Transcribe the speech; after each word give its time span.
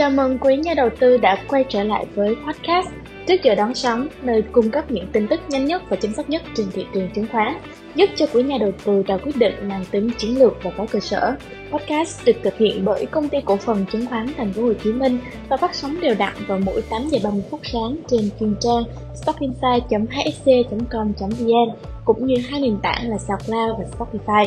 Chào 0.00 0.10
mừng 0.10 0.38
quý 0.38 0.56
nhà 0.56 0.74
đầu 0.74 0.88
tư 0.98 1.16
đã 1.16 1.36
quay 1.48 1.64
trở 1.68 1.82
lại 1.82 2.06
với 2.14 2.36
podcast 2.46 2.88
Trước 3.26 3.42
giờ 3.42 3.54
đón 3.54 3.74
sóng, 3.74 4.08
nơi 4.22 4.42
cung 4.52 4.70
cấp 4.70 4.90
những 4.90 5.06
tin 5.12 5.28
tức 5.28 5.40
nhanh 5.48 5.64
nhất 5.64 5.82
và 5.88 5.96
chính 5.96 6.14
xác 6.14 6.30
nhất 6.30 6.42
trên 6.54 6.66
thị 6.72 6.86
trường 6.94 7.10
chứng 7.14 7.26
khoán, 7.32 7.56
giúp 7.94 8.10
cho 8.16 8.26
quý 8.32 8.42
nhà 8.42 8.58
đầu 8.60 8.72
tư 8.84 9.02
ra 9.06 9.16
quyết 9.16 9.36
định 9.36 9.68
mang 9.68 9.84
tính 9.90 10.10
chiến 10.18 10.38
lược 10.38 10.52
và 10.62 10.70
có 10.76 10.86
cơ 10.90 11.00
sở. 11.00 11.34
Podcast 11.72 12.26
được 12.26 12.36
thực 12.42 12.56
hiện 12.56 12.84
bởi 12.84 13.06
công 13.06 13.28
ty 13.28 13.38
cổ 13.44 13.56
phần 13.56 13.86
chứng 13.92 14.06
khoán 14.06 14.26
Thành 14.36 14.52
phố 14.52 14.62
Hồ 14.62 14.72
Chí 14.84 14.92
Minh 14.92 15.18
và 15.48 15.56
phát 15.56 15.74
sóng 15.74 16.00
đều 16.00 16.14
đặn 16.18 16.34
vào 16.48 16.58
mỗi 16.58 16.82
8 16.90 17.08
giờ 17.08 17.18
30 17.24 17.42
phút 17.50 17.60
sáng 17.72 17.96
trên 18.08 18.30
chuyên 18.40 18.54
trang 18.60 18.82
stockinsight.hsc.com.vn 19.14 21.76
cũng 22.04 22.26
như 22.26 22.34
hai 22.50 22.60
nền 22.60 22.78
tảng 22.82 23.10
là 23.10 23.18
SoundCloud 23.18 23.78
và 23.78 23.84
Spotify. 23.98 24.46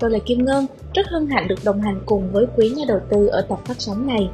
Tôi 0.00 0.10
là 0.10 0.18
Kim 0.26 0.44
Ngân, 0.44 0.66
rất 0.94 1.06
hân 1.08 1.26
hạnh 1.26 1.48
được 1.48 1.58
đồng 1.64 1.80
hành 1.80 2.00
cùng 2.06 2.32
với 2.32 2.46
quý 2.56 2.72
nhà 2.76 2.84
đầu 2.88 3.00
tư 3.10 3.26
ở 3.26 3.46
tập 3.48 3.58
phát 3.64 3.74
sóng 3.78 4.06
này. 4.06 4.28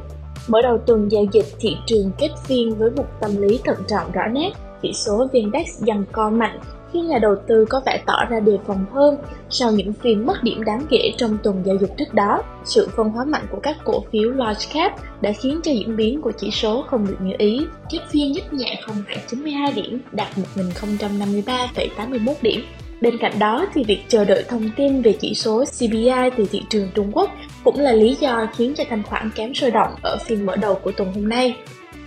Mở 0.48 0.62
đầu 0.62 0.78
tuần 0.86 1.12
giao 1.12 1.24
dịch 1.32 1.46
thị 1.60 1.76
trường 1.86 2.10
kết 2.18 2.30
phiên 2.44 2.74
với 2.74 2.90
một 2.90 3.06
tâm 3.20 3.36
lý 3.36 3.60
thận 3.64 3.76
trọng 3.88 4.12
rõ 4.12 4.26
nét, 4.32 4.50
chỉ 4.82 4.92
số 4.92 5.28
VN-Index 5.32 5.64
dần 5.84 6.04
co 6.12 6.30
mạnh 6.30 6.58
khi 6.92 7.00
nhà 7.00 7.18
đầu 7.18 7.36
tư 7.48 7.64
có 7.68 7.80
vẻ 7.86 8.02
tỏ 8.06 8.24
ra 8.30 8.40
đề 8.40 8.58
phòng 8.66 8.84
hơn 8.92 9.16
sau 9.50 9.72
những 9.72 9.92
phiên 9.92 10.26
mất 10.26 10.42
điểm 10.42 10.64
đáng 10.64 10.86
kể 10.90 11.12
trong 11.16 11.38
tuần 11.42 11.62
giao 11.64 11.76
dịch 11.76 11.90
trước 11.98 12.14
đó. 12.14 12.42
Sự 12.64 12.88
phân 12.96 13.08
hóa 13.08 13.24
mạnh 13.24 13.46
của 13.50 13.58
các 13.62 13.76
cổ 13.84 14.04
phiếu 14.12 14.30
large 14.30 14.66
cap 14.74 14.92
đã 15.20 15.32
khiến 15.32 15.60
cho 15.64 15.72
diễn 15.72 15.96
biến 15.96 16.20
của 16.22 16.32
chỉ 16.38 16.50
số 16.50 16.84
không 16.90 17.06
được 17.06 17.16
như 17.20 17.32
ý. 17.38 17.66
Kết 17.90 17.98
phiên 18.10 18.32
nhích 18.32 18.52
nhẹ 18.52 18.82
0,92 18.86 19.74
điểm, 19.74 20.00
đạt 20.12 20.28
1.053,81 20.56 22.34
điểm. 22.42 22.60
Bên 23.00 23.18
cạnh 23.18 23.38
đó 23.38 23.66
thì 23.74 23.84
việc 23.84 24.00
chờ 24.08 24.24
đợi 24.24 24.44
thông 24.48 24.70
tin 24.76 25.02
về 25.02 25.12
chỉ 25.20 25.34
số 25.34 25.64
CPI 25.64 26.30
từ 26.36 26.46
thị 26.50 26.62
trường 26.70 26.88
Trung 26.94 27.10
Quốc 27.12 27.30
cũng 27.64 27.80
là 27.80 27.92
lý 27.92 28.14
do 28.14 28.46
khiến 28.56 28.74
cho 28.76 28.84
thanh 28.90 29.02
khoản 29.02 29.30
kém 29.34 29.54
sôi 29.54 29.70
động 29.70 29.94
ở 30.02 30.18
phiên 30.24 30.46
mở 30.46 30.56
đầu 30.56 30.74
của 30.74 30.92
tuần 30.92 31.12
hôm 31.12 31.28
nay. 31.28 31.56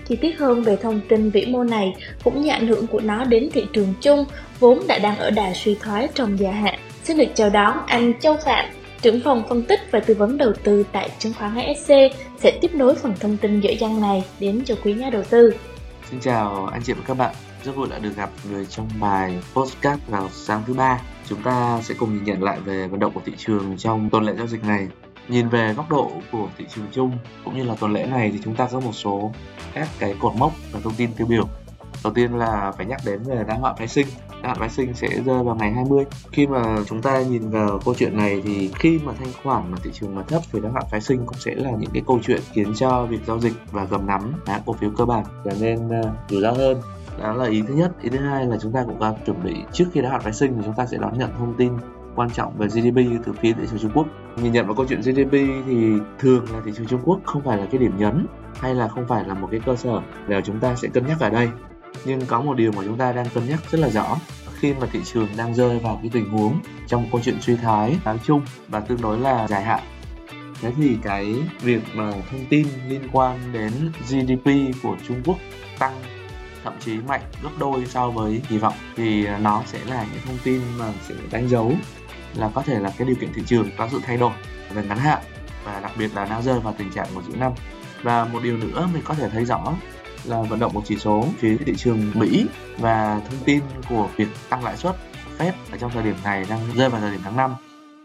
Chi 0.07 0.15
tiết 0.15 0.39
hơn 0.39 0.63
về 0.63 0.75
thông 0.75 1.01
tin 1.09 1.29
vĩ 1.29 1.45
mô 1.45 1.63
này 1.63 1.93
cũng 2.23 2.41
như 2.41 2.49
ảnh 2.49 2.67
hưởng 2.67 2.87
của 2.87 2.99
nó 2.99 3.23
đến 3.23 3.49
thị 3.53 3.65
trường 3.73 3.93
chung 4.01 4.25
vốn 4.59 4.79
đã 4.87 4.99
đang 4.99 5.17
ở 5.17 5.29
đà 5.29 5.53
suy 5.53 5.75
thoái 5.75 6.07
trong 6.13 6.39
dài 6.39 6.53
hạn. 6.53 6.79
Xin 7.03 7.17
được 7.17 7.27
chào 7.35 7.49
đón 7.49 7.77
anh 7.87 8.19
Châu 8.19 8.37
Phạm, 8.45 8.65
trưởng 9.01 9.21
phòng 9.23 9.43
phân 9.49 9.63
tích 9.63 9.79
và 9.91 9.99
tư 9.99 10.13
vấn 10.13 10.37
đầu 10.37 10.53
tư 10.63 10.83
tại 10.91 11.09
chứng 11.19 11.33
khoán 11.33 11.51
HSC 11.51 11.93
sẽ 12.39 12.57
tiếp 12.61 12.75
nối 12.75 12.95
phần 12.95 13.13
thông 13.19 13.37
tin 13.37 13.59
dễ 13.59 13.73
dàng 13.73 14.01
này 14.01 14.23
đến 14.39 14.61
cho 14.65 14.75
quý 14.83 14.93
nhà 14.93 15.09
đầu 15.09 15.23
tư. 15.29 15.53
Xin 16.09 16.19
chào 16.19 16.69
anh 16.73 16.81
chị 16.83 16.93
và 16.93 17.01
các 17.07 17.13
bạn, 17.13 17.35
rất 17.63 17.75
vui 17.75 17.87
đã 17.91 17.99
được 17.99 18.15
gặp 18.15 18.29
người 18.51 18.65
trong 18.65 18.89
bài 18.99 19.35
postcard 19.53 20.01
vào 20.07 20.29
sáng 20.31 20.63
thứ 20.67 20.73
ba. 20.73 21.01
Chúng 21.29 21.41
ta 21.43 21.79
sẽ 21.83 21.95
cùng 21.97 22.15
nhìn 22.15 22.23
nhận 22.23 22.43
lại 22.43 22.59
về 22.59 22.87
vận 22.87 22.99
động 22.99 23.11
của 23.13 23.21
thị 23.25 23.33
trường 23.37 23.77
trong 23.77 24.09
tuần 24.09 24.23
lễ 24.23 24.33
giao 24.37 24.47
dịch 24.47 24.63
này 24.63 24.87
nhìn 25.27 25.49
về 25.49 25.73
góc 25.73 25.89
độ 25.89 26.11
của 26.31 26.47
thị 26.57 26.65
trường 26.75 26.87
chung, 26.91 27.17
cũng 27.45 27.57
như 27.57 27.63
là 27.63 27.75
tuần 27.79 27.93
lễ 27.93 28.05
này 28.05 28.31
thì 28.31 28.39
chúng 28.43 28.55
ta 28.55 28.67
có 28.71 28.79
một 28.79 28.93
số 28.93 29.31
các 29.73 29.87
cái 29.99 30.15
cột 30.19 30.35
mốc 30.35 30.53
và 30.71 30.79
thông 30.83 30.95
tin 30.95 31.13
tiêu 31.13 31.27
biểu. 31.27 31.47
Đầu 32.03 32.13
tiên 32.13 32.33
là 32.33 32.71
phải 32.77 32.85
nhắc 32.85 33.01
đến 33.05 33.23
về 33.23 33.43
đa 33.47 33.55
hoạn 33.55 33.75
phái 33.77 33.87
sinh 33.87 34.07
đa 34.43 34.49
hoạn 34.49 34.59
phái 34.59 34.69
sinh 34.69 34.93
sẽ 34.93 35.07
rơi 35.25 35.43
vào 35.43 35.55
ngày 35.55 35.71
20 35.71 36.05
khi 36.31 36.47
mà 36.47 36.77
chúng 36.87 37.01
ta 37.01 37.21
nhìn 37.21 37.49
vào 37.49 37.79
câu 37.85 37.95
chuyện 37.97 38.17
này 38.17 38.41
thì 38.45 38.71
khi 38.79 38.99
mà 39.03 39.13
thanh 39.19 39.33
khoản 39.43 39.71
mà 39.71 39.77
thị 39.83 39.89
trường 39.93 40.15
mà 40.15 40.23
thấp 40.23 40.41
thì 40.51 40.59
đa 40.59 40.69
hoạn 40.69 40.85
phái 40.91 41.01
sinh 41.01 41.25
cũng 41.25 41.37
sẽ 41.37 41.55
là 41.55 41.71
những 41.71 41.89
cái 41.93 42.03
câu 42.07 42.19
chuyện 42.23 42.41
khiến 42.51 42.73
cho 42.75 43.05
việc 43.05 43.19
giao 43.27 43.39
dịch 43.39 43.53
và 43.71 43.83
gầm 43.83 44.07
nắm 44.07 44.33
các 44.45 44.61
cổ 44.65 44.73
phiếu 44.73 44.89
cơ 44.97 45.05
bản 45.05 45.25
trở 45.45 45.51
nên 45.59 45.89
ờ, 45.89 46.11
rủi 46.29 46.41
ro 46.41 46.51
hơn. 46.51 46.81
Đó 47.19 47.33
là 47.33 47.45
ý 47.45 47.61
thứ 47.67 47.73
nhất. 47.73 47.91
Ý 48.01 48.09
thứ 48.09 48.17
hai 48.17 48.45
là 48.45 48.57
chúng 48.61 48.71
ta 48.71 48.83
cũng 48.85 48.99
cần 48.99 49.15
chuẩn 49.25 49.43
bị 49.43 49.55
trước 49.71 49.85
khi 49.93 50.01
đa 50.01 50.09
hoạn 50.09 50.21
phái 50.21 50.33
sinh 50.33 50.53
thì 50.55 50.61
chúng 50.65 50.75
ta 50.75 50.85
sẽ 50.85 50.97
đón 50.97 51.17
nhận 51.17 51.29
thông 51.37 51.53
tin 51.57 51.73
quan 52.15 52.29
trọng 52.29 52.57
về 52.57 52.67
GDP 52.67 53.23
từ 53.25 53.33
phía 53.33 53.53
thị 53.53 53.63
trường 53.69 53.79
Trung 53.79 53.91
Quốc. 53.93 54.07
Nhìn 54.37 54.51
nhận 54.51 54.65
vào 54.65 54.75
câu 54.75 54.85
chuyện 54.89 55.01
GDP 55.01 55.31
thì 55.67 55.93
thường 56.19 56.45
là 56.53 56.61
thị 56.65 56.71
trường 56.77 56.87
Trung 56.87 57.01
Quốc 57.03 57.19
không 57.25 57.41
phải 57.41 57.57
là 57.57 57.65
cái 57.65 57.79
điểm 57.79 57.97
nhấn 57.97 58.25
hay 58.59 58.75
là 58.75 58.87
không 58.87 59.07
phải 59.07 59.23
là 59.27 59.33
một 59.33 59.47
cái 59.51 59.59
cơ 59.65 59.75
sở 59.75 60.01
để 60.27 60.41
chúng 60.45 60.59
ta 60.59 60.75
sẽ 60.75 60.87
cân 60.87 61.07
nhắc 61.07 61.19
ở 61.19 61.29
đây. 61.29 61.49
Nhưng 62.05 62.21
có 62.25 62.41
một 62.41 62.57
điều 62.57 62.71
mà 62.71 62.83
chúng 62.85 62.97
ta 62.97 63.11
đang 63.11 63.25
cân 63.33 63.49
nhắc 63.49 63.59
rất 63.71 63.79
là 63.79 63.89
rõ, 63.89 64.17
khi 64.63 64.73
mà 64.73 64.87
thị 64.91 64.99
trường 65.13 65.27
đang 65.37 65.55
rơi 65.55 65.79
vào 65.79 65.99
cái 66.01 66.09
tình 66.13 66.29
huống 66.29 66.59
trong 66.87 67.05
câu 67.11 67.21
chuyện 67.23 67.41
suy 67.41 67.55
thoái 67.55 67.97
nói 68.05 68.19
chung 68.25 68.41
và 68.67 68.79
tương 68.79 69.01
đối 69.01 69.19
là 69.19 69.47
dài 69.47 69.63
hạn 69.63 69.83
thế 70.61 70.71
thì 70.77 70.97
cái 71.03 71.35
việc 71.61 71.81
mà 71.93 72.11
thông 72.31 72.45
tin 72.49 72.67
liên 72.87 73.01
quan 73.11 73.39
đến 73.53 73.71
GDP 74.09 74.49
của 74.83 74.97
Trung 75.07 75.21
Quốc 75.25 75.37
tăng 75.79 75.93
thậm 76.63 76.73
chí 76.79 76.97
mạnh 77.07 77.21
gấp 77.43 77.49
đôi 77.59 77.85
so 77.85 78.09
với 78.09 78.41
kỳ 78.49 78.57
vọng 78.57 78.73
thì 78.95 79.27
nó 79.41 79.63
sẽ 79.65 79.79
là 79.85 80.05
những 80.13 80.21
thông 80.25 80.37
tin 80.43 80.61
mà 80.79 80.93
sẽ 81.07 81.15
đánh 81.31 81.49
dấu 81.49 81.73
là 82.35 82.49
có 82.53 82.61
thể 82.61 82.79
là 82.79 82.91
cái 82.97 83.07
điều 83.07 83.15
kiện 83.15 83.33
thị 83.33 83.41
trường 83.45 83.69
có 83.77 83.89
sự 83.91 83.99
thay 84.03 84.17
đổi 84.17 84.33
về 84.73 84.83
ngắn 84.83 84.97
hạn 84.97 85.21
và 85.63 85.79
đặc 85.79 85.91
biệt 85.97 86.15
là 86.15 86.25
đang 86.25 86.43
rơi 86.43 86.59
vào 86.59 86.73
tình 86.77 86.91
trạng 86.91 87.07
của 87.15 87.21
giữa 87.27 87.35
năm. 87.35 87.51
Và 88.03 88.25
một 88.25 88.39
điều 88.43 88.57
nữa 88.57 88.89
mình 88.93 89.01
có 89.05 89.13
thể 89.13 89.29
thấy 89.29 89.45
rõ 89.45 89.73
là 90.23 90.41
vận 90.41 90.59
động 90.59 90.73
một 90.73 90.81
chỉ 90.85 90.97
số 90.97 91.25
phía 91.37 91.57
thị 91.65 91.73
trường 91.77 92.11
Mỹ 92.13 92.45
và 92.77 93.21
thông 93.29 93.39
tin 93.45 93.61
của 93.89 94.07
việc 94.15 94.27
tăng 94.49 94.63
lãi 94.63 94.77
suất 94.77 94.95
Fed 95.37 95.51
ở 95.71 95.77
trong 95.77 95.91
thời 95.91 96.03
điểm 96.03 96.15
này 96.23 96.45
đang 96.49 96.59
rơi 96.75 96.89
vào 96.89 97.01
thời 97.01 97.11
điểm 97.11 97.21
tháng 97.23 97.37
5 97.37 97.55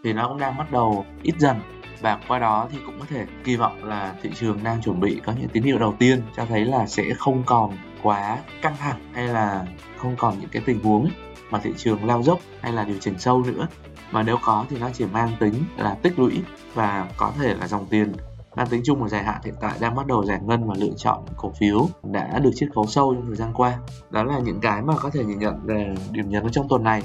thì 0.04 0.12
nó 0.12 0.28
cũng 0.28 0.38
đang 0.38 0.56
bắt 0.56 0.72
đầu 0.72 1.06
ít 1.22 1.34
dần. 1.38 1.60
Và 2.00 2.18
qua 2.28 2.38
đó 2.38 2.68
thì 2.72 2.78
cũng 2.86 3.00
có 3.00 3.06
thể 3.10 3.26
kỳ 3.44 3.56
vọng 3.56 3.84
là 3.84 4.14
thị 4.22 4.30
trường 4.34 4.64
đang 4.64 4.82
chuẩn 4.82 5.00
bị 5.00 5.20
có 5.26 5.32
những 5.32 5.48
tín 5.48 5.62
hiệu 5.62 5.78
đầu 5.78 5.94
tiên 5.98 6.22
cho 6.36 6.44
thấy 6.46 6.64
là 6.64 6.86
sẽ 6.86 7.04
không 7.18 7.42
còn 7.46 7.76
quá 8.02 8.38
căng 8.62 8.76
thẳng 8.76 8.98
hay 9.12 9.28
là 9.28 9.66
không 9.96 10.16
còn 10.16 10.40
những 10.40 10.50
cái 10.50 10.62
tình 10.66 10.82
huống 10.82 11.10
mà 11.50 11.58
thị 11.58 11.70
trường 11.76 12.04
lao 12.04 12.22
dốc 12.22 12.40
hay 12.60 12.72
là 12.72 12.84
điều 12.84 12.96
chỉnh 13.00 13.18
sâu 13.18 13.42
nữa 13.42 13.66
mà 14.12 14.22
nếu 14.22 14.36
có 14.44 14.64
thì 14.70 14.78
nó 14.78 14.91
chỉ 14.92 15.06
mang 15.06 15.36
tính 15.41 15.54
là 15.76 15.96
tích 16.02 16.19
lũy 16.19 16.42
và 16.74 17.08
có 17.16 17.32
thể 17.41 17.54
là 17.54 17.69
dòng 17.69 17.86
tiền. 17.91 18.12
Mang 18.56 18.66
tính 18.66 18.80
chung 18.84 19.02
và 19.02 19.08
dài 19.08 19.24
hạn 19.24 19.41
hiện 19.44 19.54
tại 19.60 19.72
đang 19.80 19.94
bắt 19.94 20.06
đầu 20.06 20.24
giải 20.24 20.41
ngân 20.42 20.69
và 20.69 20.74
lựa 20.78 20.92
chọn 20.96 21.24
cổ 21.36 21.52
phiếu 21.60 21.88
đã 22.02 22.38
được 22.38 22.50
chiết 22.54 22.69
khấu 22.74 22.86
sâu 22.86 23.14
trong 23.14 23.26
thời 23.26 23.36
gian 23.36 23.52
qua. 23.54 23.78
Đó 24.10 24.24
là 24.24 24.38
những 24.38 24.60
cái 24.60 24.82
mà 24.82 24.94
có 24.96 25.10
thể 25.10 25.24
nhìn 25.24 25.38
nhận 25.38 25.60
về 25.64 25.94
điểm 26.10 26.28
nhấn 26.28 26.50
trong 26.50 26.69
tuần 26.69 26.84
này. 26.84 27.02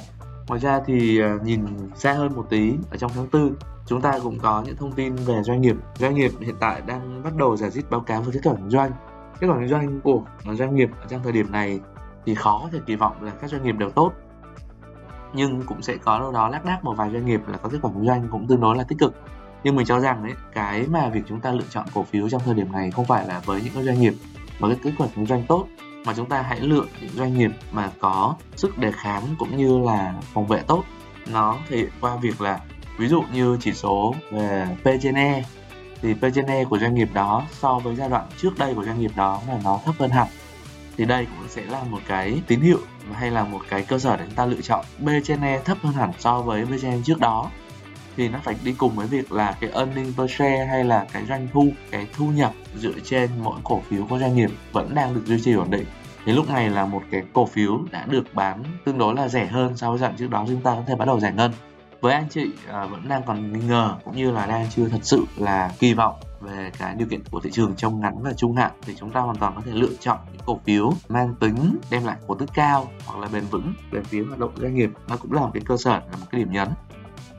Ngoài 0.47 0.59
ra 0.59 0.81
thì 0.85 1.19
ờ, 1.19 1.39
nhìn 1.43 1.65
xa 1.95 2.13
hơn 2.13 2.35
một 2.35 2.45
tí, 2.49 2.73
ở 2.91 2.97
trong 2.97 3.11
tháng 3.15 3.27
tư, 3.27 3.51
chúng 3.85 4.01
ta 4.01 4.19
cũng 4.23 4.39
có 4.39 4.63
những 4.65 4.75
thông 4.75 4.91
tin 4.91 5.15
về 5.15 5.43
doanh 5.43 5.61
nghiệp. 5.61 5.75
Doanh 5.95 6.15
nghiệp 6.15 6.31
hiện 6.39 6.55
tại 6.59 6.81
đang 6.87 7.23
bắt 7.23 7.35
đầu 7.35 7.57
giải 7.57 7.69
dít 7.69 7.89
báo 7.89 7.99
cáo 7.99 8.21
về 8.21 8.31
kết 8.33 8.39
quả 8.43 8.53
kinh 8.55 8.69
doanh. 8.69 8.91
Kết 9.39 9.47
quả 9.47 9.57
kinh 9.59 9.69
doanh 9.69 10.01
của 10.01 10.21
doanh 10.53 10.75
nghiệp 10.75 10.89
ở 11.01 11.05
trong 11.09 11.23
thời 11.23 11.31
điểm 11.31 11.51
này 11.51 11.79
thì 12.25 12.35
khó 12.35 12.59
có 12.63 12.69
thể 12.71 12.79
kỳ 12.85 12.95
vọng 12.95 13.23
là 13.23 13.31
các 13.31 13.49
doanh 13.49 13.63
nghiệp 13.63 13.75
đều 13.77 13.89
tốt 13.89 14.11
nhưng 15.33 15.63
cũng 15.65 15.81
sẽ 15.81 15.97
có 15.97 16.19
đâu 16.19 16.31
đó 16.31 16.49
lác 16.49 16.65
đác 16.65 16.83
một 16.83 16.93
vài 16.97 17.09
doanh 17.13 17.25
nghiệp 17.25 17.41
là 17.47 17.57
có 17.57 17.69
kết 17.69 17.77
quả 17.81 17.91
kinh 17.93 18.05
doanh 18.07 18.27
cũng 18.31 18.47
tương 18.47 18.61
đối 18.61 18.77
là 18.77 18.83
tích 18.83 18.99
cực. 18.99 19.15
Nhưng 19.63 19.75
mình 19.75 19.85
cho 19.85 19.99
rằng 19.99 20.23
đấy, 20.23 20.33
cái 20.53 20.85
mà 20.87 21.09
việc 21.09 21.21
chúng 21.27 21.39
ta 21.39 21.51
lựa 21.51 21.65
chọn 21.69 21.85
cổ 21.93 22.03
phiếu 22.03 22.29
trong 22.29 22.41
thời 22.45 22.53
điểm 22.53 22.71
này 22.71 22.91
không 22.91 23.05
phải 23.05 23.27
là 23.27 23.41
với 23.45 23.61
những 23.61 23.83
doanh 23.83 24.01
nghiệp 24.01 24.13
mà 24.59 24.67
cái 24.67 24.77
kết 24.83 24.91
quả 24.97 25.07
kinh 25.15 25.25
doanh 25.25 25.43
tốt, 25.47 25.67
mà 26.05 26.13
chúng 26.13 26.29
ta 26.29 26.41
hãy 26.41 26.59
lựa 26.59 26.85
những 27.01 27.11
doanh 27.15 27.37
nghiệp 27.37 27.51
mà 27.71 27.91
có 27.99 28.35
sức 28.55 28.77
đề 28.77 28.91
kháng 28.91 29.23
cũng 29.39 29.57
như 29.57 29.79
là 29.79 30.13
phòng 30.33 30.47
vệ 30.47 30.61
tốt. 30.67 30.83
Nó 31.31 31.57
thể 31.69 31.77
hiện 31.77 31.89
qua 32.01 32.15
việc 32.15 32.41
là, 32.41 32.59
ví 32.97 33.07
dụ 33.07 33.23
như 33.33 33.57
chỉ 33.61 33.73
số 33.73 34.15
về 34.31 34.67
P/E 34.83 35.43
thì 36.01 36.13
P/E 36.13 36.65
của 36.65 36.79
doanh 36.79 36.95
nghiệp 36.95 37.09
đó 37.13 37.43
so 37.51 37.79
với 37.79 37.95
giai 37.95 38.09
đoạn 38.09 38.27
trước 38.37 38.57
đây 38.57 38.73
của 38.73 38.85
doanh 38.85 38.99
nghiệp 38.99 39.11
đó 39.15 39.41
là 39.47 39.59
nó 39.63 39.79
thấp 39.85 39.95
hơn 39.99 40.09
hẳn. 40.09 40.27
Thì 40.97 41.05
đây 41.05 41.25
cũng 41.25 41.47
sẽ 41.49 41.65
là 41.65 41.83
một 41.83 41.99
cái 42.07 42.41
tín 42.47 42.59
hiệu 42.59 42.79
hay 43.13 43.31
là 43.31 43.43
một 43.43 43.59
cái 43.69 43.83
cơ 43.83 43.99
sở 43.99 44.17
để 44.17 44.23
chúng 44.25 44.35
ta 44.35 44.45
lựa 44.45 44.61
chọn 44.61 44.85
B 44.99 45.09
trên 45.23 45.41
E 45.41 45.59
thấp 45.59 45.77
hơn 45.81 45.93
hẳn 45.93 46.11
so 46.19 46.41
với 46.41 46.65
B 46.65 46.69
trên 46.81 46.91
E 46.91 46.97
trước 47.05 47.19
đó 47.19 47.51
thì 48.17 48.29
nó 48.29 48.39
phải 48.43 48.55
đi 48.63 48.73
cùng 48.77 48.95
với 48.95 49.07
việc 49.07 49.31
là 49.31 49.57
cái 49.59 49.69
earning 49.69 50.13
per 50.17 50.31
share 50.31 50.65
hay 50.65 50.83
là 50.83 51.05
cái 51.13 51.25
doanh 51.25 51.47
thu 51.53 51.67
cái 51.91 52.07
thu 52.13 52.25
nhập 52.25 52.53
dựa 52.75 52.93
trên 53.03 53.29
mỗi 53.41 53.59
cổ 53.63 53.81
phiếu 53.89 54.05
của 54.09 54.19
doanh 54.19 54.35
nghiệp 54.35 54.49
vẫn 54.71 54.95
đang 54.95 55.13
được 55.13 55.21
duy 55.25 55.41
trì 55.41 55.53
ổn 55.53 55.71
định. 55.71 55.85
Thì 56.25 56.31
lúc 56.31 56.49
này 56.49 56.69
là 56.69 56.85
một 56.85 57.03
cái 57.11 57.23
cổ 57.33 57.45
phiếu 57.45 57.79
đã 57.91 58.05
được 58.09 58.33
bán 58.33 58.63
tương 58.85 58.97
đối 58.97 59.15
là 59.15 59.27
rẻ 59.27 59.45
hơn 59.45 59.77
so 59.77 59.89
với 59.89 59.99
dạng 59.99 60.15
trước 60.17 60.29
đó 60.29 60.45
chúng 60.47 60.61
ta 60.61 60.71
có 60.71 60.83
thể 60.87 60.95
bắt 60.95 61.05
đầu 61.05 61.19
giải 61.19 61.31
ngân. 61.33 61.51
Với 62.01 62.13
anh 62.13 62.27
chị 62.29 62.51
à, 62.71 62.85
vẫn 62.85 63.07
đang 63.07 63.23
còn 63.23 63.53
nghi 63.53 63.67
ngờ 63.67 63.95
cũng 64.03 64.15
như 64.15 64.31
là 64.31 64.45
đang 64.45 64.67
chưa 64.75 64.89
thật 64.89 64.99
sự 65.01 65.25
là 65.37 65.71
kỳ 65.79 65.93
vọng 65.93 66.15
về 66.43 66.71
cái 66.77 66.95
điều 66.95 67.07
kiện 67.07 67.23
của 67.31 67.39
thị 67.39 67.51
trường 67.51 67.75
trong 67.75 67.99
ngắn 67.99 68.23
và 68.23 68.33
trung 68.33 68.55
hạn 68.55 68.71
thì 68.81 68.95
chúng 68.95 69.09
ta 69.09 69.19
hoàn 69.19 69.35
toàn 69.35 69.55
có 69.55 69.61
thể 69.65 69.71
lựa 69.71 69.93
chọn 69.99 70.17
những 70.31 70.41
cổ 70.45 70.59
phiếu 70.65 70.93
mang 71.09 71.35
tính 71.39 71.77
đem 71.89 72.05
lại 72.05 72.17
cổ 72.27 72.35
tức 72.35 72.49
cao 72.53 72.87
hoặc 73.05 73.19
là 73.19 73.27
bền 73.33 73.43
vững 73.51 73.73
về 73.91 74.01
phía 74.03 74.23
hoạt 74.23 74.39
động 74.39 74.51
doanh 74.55 74.75
nghiệp. 74.75 74.89
Nó 75.07 75.17
cũng 75.17 75.31
là 75.33 75.41
một 75.41 75.51
cái 75.53 75.63
cơ 75.65 75.77
sở 75.77 75.91
là 75.91 76.17
một 76.19 76.25
cái 76.31 76.41
điểm 76.41 76.51
nhấn. 76.51 76.69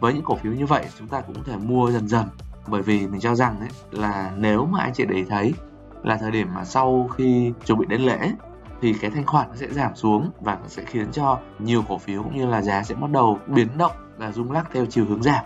Với 0.01 0.15
những 0.15 0.25
cổ 0.25 0.37
phiếu 0.37 0.53
như 0.53 0.67
vậy 0.67 0.87
chúng 0.99 1.09
ta 1.09 1.21
cũng 1.21 1.35
có 1.35 1.43
thể 1.45 1.57
mua 1.57 1.91
dần 1.91 2.09
dần. 2.09 2.27
Bởi 2.67 2.83
vì 2.83 3.07
mình 3.07 3.21
cho 3.21 3.35
rằng 3.35 3.61
ấy, 3.61 3.69
là 3.91 4.33
nếu 4.37 4.67
mà 4.67 4.81
anh 4.81 4.93
chị 4.95 5.05
để 5.09 5.17
ý 5.17 5.25
thấy 5.25 5.55
là 6.03 6.17
thời 6.17 6.31
điểm 6.31 6.49
mà 6.55 6.65
sau 6.65 7.09
khi 7.17 7.53
chuẩn 7.65 7.79
bị 7.79 7.87
đến 7.89 8.01
lễ 8.01 8.33
thì 8.81 8.93
cái 8.93 9.11
thanh 9.11 9.27
khoản 9.27 9.49
nó 9.49 9.57
sẽ 9.57 9.69
giảm 9.73 9.97
xuống 9.97 10.31
và 10.41 10.55
nó 10.55 10.69
sẽ 10.69 10.85
khiến 10.85 11.13
cho 11.13 11.39
nhiều 11.59 11.85
cổ 11.89 11.99
phiếu 11.99 12.23
cũng 12.23 12.37
như 12.37 12.47
là 12.47 12.63
giá 12.63 12.83
sẽ 12.83 12.95
bắt 12.95 13.11
đầu 13.11 13.39
biến 13.47 13.69
động 13.79 13.93
và 14.17 14.33
rung 14.33 14.53
lắc 14.53 14.69
theo 14.73 14.87
chiều 14.87 15.05
hướng 15.05 15.23
giảm 15.23 15.45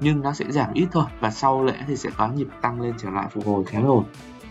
nhưng 0.00 0.20
nó 0.20 0.32
sẽ 0.32 0.44
giảm 0.48 0.72
ít 0.74 0.86
thôi 0.92 1.04
và 1.20 1.30
sau 1.30 1.64
lễ 1.64 1.74
thì 1.86 1.96
sẽ 1.96 2.10
có 2.16 2.28
nhịp 2.28 2.48
tăng 2.62 2.80
lên 2.80 2.94
trở 2.98 3.10
lại 3.10 3.26
phục 3.32 3.46
hồi 3.46 3.64
khá 3.64 3.80
ổn. 3.80 4.04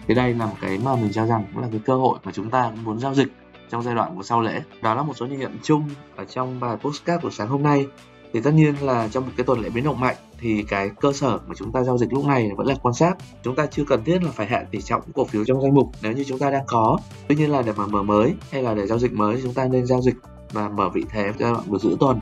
Thì 0.08 0.16
đây 0.16 0.34
là 0.34 0.46
một 0.46 0.56
cái 0.62 0.80
mà 0.86 0.96
mình 0.96 1.12
cho 1.14 1.26
rằng 1.26 1.46
cũng 1.54 1.62
là 1.62 1.68
cái 1.72 1.82
cơ 1.86 1.96
hội 1.96 2.20
mà 2.24 2.32
chúng 2.32 2.50
ta 2.50 2.70
cũng 2.70 2.84
muốn 2.84 3.00
giao 3.00 3.14
dịch 3.14 3.28
trong 3.70 3.84
giai 3.84 3.96
đoạn 3.96 4.16
của 4.16 4.24
sau 4.24 4.42
lễ 4.42 4.62
đó 4.82 4.94
là 4.94 5.04
một 5.04 5.14
số 5.18 5.26
nhìn 5.26 5.40
nhận 5.40 5.58
chung 5.64 5.90
ở 6.16 6.26
trong 6.26 6.60
bài 6.60 6.78
postcard 6.78 7.24
của 7.24 7.30
sáng 7.30 7.48
hôm 7.48 7.64
nay. 7.64 7.88
Thì 8.34 8.42
tất 8.42 8.54
nhiên 8.54 8.76
là 8.82 9.08
trong 9.08 9.26
một 9.26 9.32
cái 9.38 9.46
tuần 9.46 9.60
lễ 9.60 9.70
biến 9.70 9.84
động 9.84 10.00
mạnh 10.00 10.16
thì 10.40 10.64
cái 10.64 10.90
cơ 11.02 11.14
sở 11.14 11.40
mà 11.48 11.56
chúng 11.58 11.72
ta 11.72 11.84
giao 11.84 11.98
dịch 11.98 12.14
lúc 12.14 12.26
này 12.26 12.52
vẫn 12.58 12.68
là 12.68 12.76
quan 12.82 12.94
sát. 12.94 13.18
Chúng 13.44 13.56
ta 13.56 13.66
chưa 13.66 13.84
cần 13.88 14.04
thiết 14.04 14.24
là 14.24 14.32
phải 14.32 14.48
hạ 14.48 14.64
tỷ 14.72 14.82
trọng 14.82 15.02
cổ 15.16 15.26
phiếu 15.26 15.46
trong 15.46 15.62
danh 15.62 15.74
mục 15.74 15.92
nếu 16.02 16.12
như 16.12 16.24
chúng 16.28 16.40
ta 16.40 16.52
đang 16.52 16.64
có. 16.68 16.98
Tuy 17.28 17.36
nhiên 17.36 17.52
là 17.52 17.62
để 17.62 17.74
mà 17.78 17.88
mở 17.88 18.04
mới 18.04 18.34
hay 18.52 18.64
là 18.64 18.74
để 18.74 18.88
giao 18.88 19.00
dịch 19.00 19.14
mới 19.14 19.36
thì 19.36 19.42
chúng 19.44 19.54
ta 19.54 19.68
nên 19.68 19.86
giao 19.86 20.02
dịch 20.02 20.16
và 20.52 20.70
mở 20.70 20.90
vị 20.90 21.06
thế 21.10 21.34
giai 21.40 21.52
đoạn 21.52 21.64
của 21.70 21.80
giữa 21.80 21.96
tuần, 22.00 22.20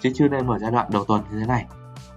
chứ 0.00 0.10
chưa 0.14 0.28
nên 0.28 0.46
mở 0.46 0.58
giai 0.58 0.70
đoạn 0.70 0.86
đầu 0.92 1.04
tuần 1.04 1.22
như 1.32 1.40
thế 1.40 1.46
này 1.46 1.66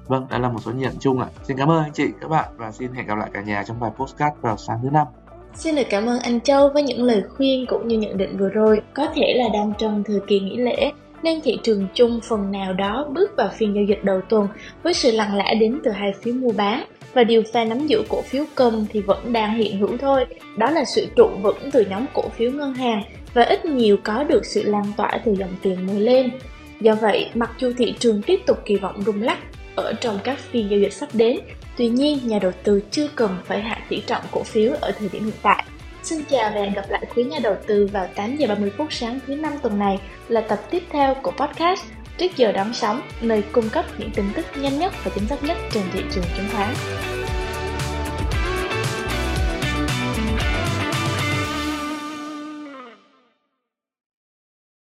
vâng 0.07 0.27
đó 0.29 0.37
là 0.37 0.49
một 0.49 0.59
số 0.65 0.71
nhận 0.71 0.93
chung 0.99 1.19
ạ 1.19 1.27
xin 1.43 1.57
cảm 1.57 1.71
ơn 1.71 1.83
anh 1.83 1.93
chị 1.93 2.05
các 2.21 2.27
bạn 2.27 2.45
và 2.57 2.71
xin 2.71 2.93
hẹn 2.93 3.07
gặp 3.07 3.17
lại 3.17 3.29
cả 3.33 3.41
nhà 3.41 3.63
trong 3.67 3.79
bài 3.79 3.91
postcard 3.97 4.35
vào 4.41 4.57
sáng 4.57 4.79
thứ 4.83 4.89
năm 4.89 5.07
Xin 5.55 5.75
được 5.75 5.87
cảm 5.89 6.05
ơn 6.05 6.19
anh 6.19 6.41
Châu 6.41 6.69
với 6.69 6.83
những 6.83 7.03
lời 7.03 7.23
khuyên 7.37 7.65
cũng 7.65 7.87
như 7.87 7.97
nhận 7.97 8.17
định 8.17 8.37
vừa 8.37 8.49
rồi. 8.49 8.81
Có 8.93 9.07
thể 9.15 9.33
là 9.35 9.49
đang 9.53 9.73
trong 9.77 10.03
thời 10.03 10.19
kỳ 10.27 10.39
nghỉ 10.39 10.57
lễ, 10.57 10.91
nên 11.23 11.41
thị 11.41 11.59
trường 11.63 11.87
chung 11.93 12.19
phần 12.29 12.51
nào 12.51 12.73
đó 12.73 13.07
bước 13.13 13.31
vào 13.37 13.49
phiên 13.57 13.75
giao 13.75 13.83
dịch 13.83 14.03
đầu 14.03 14.21
tuần 14.29 14.47
với 14.83 14.93
sự 14.93 15.11
lặng 15.11 15.37
lẽ 15.37 15.55
đến 15.55 15.79
từ 15.83 15.91
hai 15.91 16.13
phiếu 16.21 16.33
mua 16.33 16.51
bán 16.51 16.83
và 17.13 17.23
điều 17.23 17.43
pha 17.53 17.63
nắm 17.63 17.87
giữ 17.87 18.03
cổ 18.09 18.21
phiếu 18.21 18.43
công 18.55 18.85
thì 18.89 19.01
vẫn 19.01 19.33
đang 19.33 19.53
hiện 19.53 19.79
hữu 19.79 19.97
thôi. 19.97 20.25
Đó 20.57 20.71
là 20.71 20.85
sự 20.85 21.07
trụ 21.15 21.29
vững 21.41 21.71
từ 21.71 21.85
nhóm 21.89 22.05
cổ 22.13 22.29
phiếu 22.29 22.51
ngân 22.51 22.73
hàng 22.73 23.03
và 23.33 23.43
ít 23.43 23.65
nhiều 23.65 23.97
có 24.03 24.23
được 24.23 24.45
sự 24.45 24.63
lan 24.63 24.85
tỏa 24.97 25.19
từ 25.25 25.35
dòng 25.35 25.55
tiền 25.61 25.87
mới 25.87 25.99
lên. 25.99 26.31
Do 26.81 26.95
vậy, 26.95 27.29
mặc 27.33 27.51
dù 27.57 27.71
thị 27.77 27.95
trường 27.99 28.21
tiếp 28.21 28.41
tục 28.45 28.57
kỳ 28.65 28.75
vọng 28.75 29.01
rung 29.05 29.21
lắc 29.21 29.37
ở 29.75 29.93
trong 29.93 30.19
các 30.23 30.39
phiên 30.39 30.69
giao 30.69 30.79
dịch 30.79 30.93
sắp 30.93 31.09
đến, 31.13 31.39
tuy 31.77 31.89
nhiên 31.89 32.19
nhà 32.23 32.39
đầu 32.39 32.51
tư 32.63 32.81
chưa 32.91 33.07
cần 33.15 33.37
phải 33.45 33.61
hạ 33.61 33.77
tỷ 33.89 34.01
trọng 34.07 34.23
cổ 34.31 34.43
phiếu 34.43 34.73
ở 34.81 34.91
thời 34.91 35.09
điểm 35.09 35.25
hiện 35.25 35.35
tại. 35.41 35.65
Xin 36.03 36.23
chào 36.29 36.51
và 36.55 36.61
hẹn 36.61 36.73
gặp 36.73 36.89
lại 36.89 37.05
quý 37.15 37.23
nhà 37.23 37.39
đầu 37.43 37.55
tư 37.67 37.89
vào 37.91 38.07
8 38.15 38.35
giờ 38.37 38.47
30 38.47 38.71
phút 38.77 38.93
sáng 38.93 39.19
thứ 39.27 39.35
năm 39.35 39.53
tuần 39.61 39.79
này 39.79 39.99
là 40.27 40.41
tập 40.41 40.59
tiếp 40.71 40.83
theo 40.91 41.15
của 41.23 41.31
podcast 41.31 41.81
Trước 42.17 42.37
giờ 42.37 42.51
đón 42.51 42.73
sóng, 42.73 43.01
nơi 43.21 43.43
cung 43.51 43.69
cấp 43.69 43.85
những 43.97 44.09
tin 44.15 44.25
tức 44.35 44.45
nhanh 44.55 44.79
nhất 44.79 44.93
và 45.03 45.11
chính 45.15 45.27
xác 45.27 45.43
nhất 45.43 45.57
trên 45.71 45.83
thị 45.93 46.01
trường 46.11 46.23
chứng 46.37 46.47
khoán. 46.53 46.73